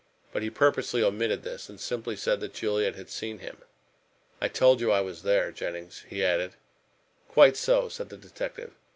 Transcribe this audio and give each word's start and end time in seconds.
But 0.33 0.41
he 0.41 0.49
purposely 0.49 1.03
omitted 1.03 1.43
this, 1.43 1.69
and 1.69 1.79
simply 1.79 2.15
said 2.15 2.39
that 2.39 2.55
Juliet 2.55 2.95
had 2.95 3.07
seen 3.11 3.37
him. 3.37 3.59
"I 4.41 4.47
told 4.47 4.81
you 4.81 4.91
I 4.91 5.01
was 5.01 5.21
there, 5.21 5.51
Jennings," 5.51 6.05
he 6.09 6.25
added. 6.25 6.53
"Quite 7.27 7.55
so," 7.55 7.87
said 7.87 8.09
the 8.09 8.17
detective. 8.17 8.71